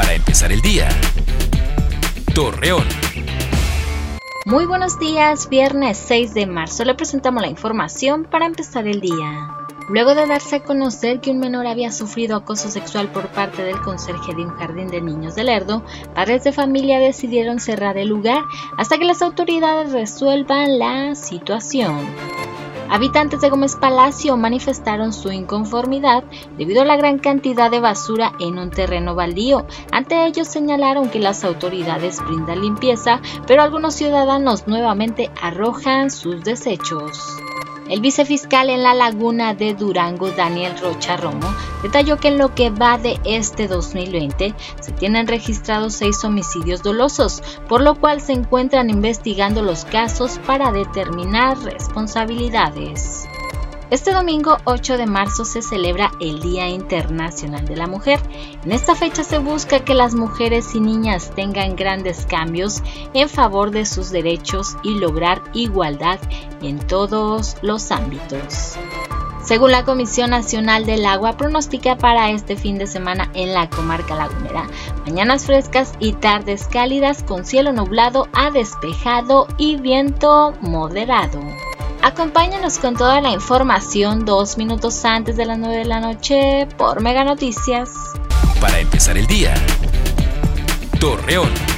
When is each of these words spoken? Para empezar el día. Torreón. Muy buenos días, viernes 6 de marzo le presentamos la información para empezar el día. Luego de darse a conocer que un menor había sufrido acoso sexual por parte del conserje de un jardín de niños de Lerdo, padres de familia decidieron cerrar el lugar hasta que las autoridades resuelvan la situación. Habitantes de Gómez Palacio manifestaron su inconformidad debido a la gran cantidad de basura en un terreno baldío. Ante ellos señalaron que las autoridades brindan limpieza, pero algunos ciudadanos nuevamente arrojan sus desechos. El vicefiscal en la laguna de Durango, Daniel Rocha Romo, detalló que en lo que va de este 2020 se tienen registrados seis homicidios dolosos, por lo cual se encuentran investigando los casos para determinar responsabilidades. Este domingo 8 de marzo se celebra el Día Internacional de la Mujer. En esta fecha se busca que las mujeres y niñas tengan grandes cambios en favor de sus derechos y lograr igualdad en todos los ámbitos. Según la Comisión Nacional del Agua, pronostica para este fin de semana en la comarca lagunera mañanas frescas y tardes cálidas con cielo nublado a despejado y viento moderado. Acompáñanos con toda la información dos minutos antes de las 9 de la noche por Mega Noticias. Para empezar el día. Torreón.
Para 0.00 0.14
empezar 0.14 0.50
el 0.50 0.62
día. 0.62 0.88
Torreón. 2.34 2.86
Muy 4.46 4.64
buenos 4.64 4.98
días, 4.98 5.50
viernes 5.50 5.98
6 5.98 6.32
de 6.32 6.46
marzo 6.46 6.86
le 6.86 6.94
presentamos 6.94 7.42
la 7.42 7.48
información 7.48 8.24
para 8.24 8.46
empezar 8.46 8.86
el 8.88 9.02
día. 9.02 9.58
Luego 9.90 10.14
de 10.14 10.26
darse 10.26 10.56
a 10.56 10.62
conocer 10.62 11.20
que 11.20 11.32
un 11.32 11.38
menor 11.38 11.66
había 11.66 11.92
sufrido 11.92 12.34
acoso 12.34 12.70
sexual 12.70 13.12
por 13.12 13.28
parte 13.28 13.62
del 13.62 13.78
conserje 13.82 14.34
de 14.34 14.46
un 14.46 14.56
jardín 14.56 14.88
de 14.88 15.02
niños 15.02 15.34
de 15.34 15.44
Lerdo, 15.44 15.84
padres 16.14 16.44
de 16.44 16.52
familia 16.52 16.98
decidieron 16.98 17.60
cerrar 17.60 17.98
el 17.98 18.08
lugar 18.08 18.42
hasta 18.78 18.96
que 18.96 19.04
las 19.04 19.20
autoridades 19.20 19.92
resuelvan 19.92 20.78
la 20.78 21.14
situación. 21.14 22.08
Habitantes 22.90 23.40
de 23.40 23.50
Gómez 23.50 23.76
Palacio 23.76 24.36
manifestaron 24.36 25.12
su 25.12 25.30
inconformidad 25.30 26.24
debido 26.58 26.82
a 26.82 26.84
la 26.84 26.96
gran 26.96 27.18
cantidad 27.18 27.70
de 27.70 27.78
basura 27.78 28.32
en 28.40 28.58
un 28.58 28.70
terreno 28.70 29.14
baldío. 29.14 29.64
Ante 29.92 30.26
ellos 30.26 30.48
señalaron 30.48 31.08
que 31.08 31.20
las 31.20 31.44
autoridades 31.44 32.20
brindan 32.24 32.62
limpieza, 32.62 33.20
pero 33.46 33.62
algunos 33.62 33.94
ciudadanos 33.94 34.66
nuevamente 34.66 35.30
arrojan 35.40 36.10
sus 36.10 36.42
desechos. 36.42 37.40
El 37.90 38.00
vicefiscal 38.00 38.70
en 38.70 38.84
la 38.84 38.94
laguna 38.94 39.52
de 39.52 39.74
Durango, 39.74 40.30
Daniel 40.30 40.78
Rocha 40.80 41.16
Romo, 41.16 41.52
detalló 41.82 42.18
que 42.18 42.28
en 42.28 42.38
lo 42.38 42.54
que 42.54 42.70
va 42.70 42.98
de 42.98 43.18
este 43.24 43.66
2020 43.66 44.54
se 44.80 44.92
tienen 44.92 45.26
registrados 45.26 45.94
seis 45.94 46.22
homicidios 46.22 46.84
dolosos, 46.84 47.42
por 47.68 47.80
lo 47.80 47.96
cual 47.96 48.20
se 48.20 48.32
encuentran 48.32 48.90
investigando 48.90 49.60
los 49.60 49.84
casos 49.84 50.38
para 50.46 50.70
determinar 50.70 51.58
responsabilidades. 51.58 53.26
Este 53.90 54.12
domingo 54.12 54.56
8 54.66 54.98
de 54.98 55.06
marzo 55.06 55.44
se 55.44 55.62
celebra 55.62 56.12
el 56.20 56.40
Día 56.40 56.68
Internacional 56.68 57.64
de 57.64 57.74
la 57.74 57.88
Mujer. 57.88 58.20
En 58.64 58.70
esta 58.70 58.94
fecha 58.94 59.24
se 59.24 59.38
busca 59.38 59.80
que 59.80 59.94
las 59.94 60.14
mujeres 60.14 60.76
y 60.76 60.80
niñas 60.80 61.32
tengan 61.34 61.74
grandes 61.74 62.24
cambios 62.24 62.84
en 63.14 63.28
favor 63.28 63.72
de 63.72 63.84
sus 63.84 64.10
derechos 64.10 64.76
y 64.84 64.94
lograr 65.00 65.42
igualdad 65.54 66.20
en 66.62 66.78
todos 66.78 67.56
los 67.62 67.90
ámbitos. 67.90 68.76
Según 69.42 69.72
la 69.72 69.84
Comisión 69.84 70.30
Nacional 70.30 70.86
del 70.86 71.04
Agua, 71.04 71.36
pronostica 71.36 71.96
para 71.96 72.30
este 72.30 72.54
fin 72.54 72.78
de 72.78 72.86
semana 72.86 73.28
en 73.34 73.52
la 73.52 73.68
comarca 73.68 74.14
lagunera 74.14 74.68
mañanas 75.04 75.46
frescas 75.46 75.94
y 75.98 76.12
tardes 76.12 76.68
cálidas 76.68 77.24
con 77.24 77.44
cielo 77.44 77.72
nublado 77.72 78.28
a 78.34 78.52
despejado 78.52 79.48
y 79.58 79.78
viento 79.78 80.54
moderado. 80.60 81.40
Acompáñanos 82.02 82.78
con 82.78 82.96
toda 82.96 83.20
la 83.20 83.30
información 83.30 84.24
dos 84.24 84.56
minutos 84.56 85.04
antes 85.04 85.36
de 85.36 85.44
las 85.44 85.58
9 85.58 85.76
de 85.76 85.84
la 85.84 86.00
noche 86.00 86.66
por 86.78 87.02
Mega 87.02 87.24
Noticias. 87.24 87.90
Para 88.60 88.78
empezar 88.78 89.18
el 89.18 89.26
día. 89.26 89.54
Torreón. 90.98 91.69